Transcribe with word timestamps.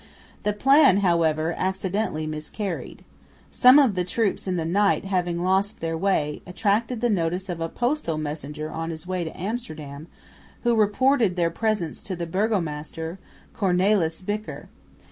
The 0.41 0.53
plan, 0.53 1.01
however, 1.05 1.53
accidentally 1.55 2.25
miscarried. 2.25 3.03
Some 3.51 3.77
of 3.77 3.93
the 3.93 4.03
troops 4.03 4.47
in 4.47 4.55
the 4.55 4.65
night 4.65 5.05
having 5.05 5.43
lost 5.43 5.79
their 5.79 5.95
way, 5.95 6.41
attracted 6.47 7.01
the 7.01 7.09
notice 7.11 7.49
of 7.49 7.61
a 7.61 7.69
postal 7.69 8.17
messenger 8.17 8.71
on 8.71 8.89
his 8.89 9.05
way 9.05 9.23
to 9.23 9.39
Amsterdam, 9.39 10.07
who 10.63 10.73
reported 10.75 11.35
their 11.35 11.51
presence 11.51 12.01
to 12.01 12.15
the 12.15 12.25
burgomaster, 12.25 13.19
Cornelis 13.53 14.23
Bicker. 14.23 14.69